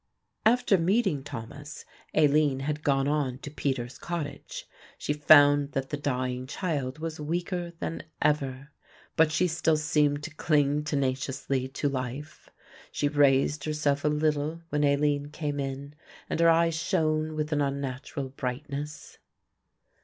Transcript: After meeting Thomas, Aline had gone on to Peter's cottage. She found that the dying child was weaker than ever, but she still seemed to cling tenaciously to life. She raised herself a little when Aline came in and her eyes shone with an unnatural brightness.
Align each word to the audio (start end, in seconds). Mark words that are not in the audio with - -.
After 0.47 0.79
meeting 0.79 1.23
Thomas, 1.23 1.85
Aline 2.15 2.61
had 2.61 2.81
gone 2.83 3.07
on 3.07 3.37
to 3.37 3.51
Peter's 3.51 3.99
cottage. 3.99 4.65
She 4.97 5.13
found 5.13 5.73
that 5.73 5.91
the 5.91 5.95
dying 5.97 6.47
child 6.47 6.97
was 6.97 7.19
weaker 7.19 7.73
than 7.77 8.01
ever, 8.19 8.71
but 9.15 9.31
she 9.31 9.47
still 9.47 9.77
seemed 9.77 10.23
to 10.23 10.33
cling 10.33 10.83
tenaciously 10.85 11.67
to 11.67 11.87
life. 11.87 12.49
She 12.91 13.09
raised 13.09 13.65
herself 13.65 14.03
a 14.03 14.07
little 14.07 14.63
when 14.69 14.83
Aline 14.83 15.27
came 15.29 15.59
in 15.59 15.93
and 16.31 16.39
her 16.39 16.49
eyes 16.49 16.73
shone 16.73 17.35
with 17.35 17.51
an 17.53 17.61
unnatural 17.61 18.29
brightness. 18.29 19.19